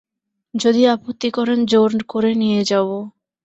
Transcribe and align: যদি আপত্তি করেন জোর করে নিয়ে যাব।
যদি 0.53 0.81
আপত্তি 0.87 1.29
করেন 1.31 1.59
জোর 1.65 1.91
করে 2.11 2.31
নিয়ে 2.35 2.61
যাব। 2.63 2.89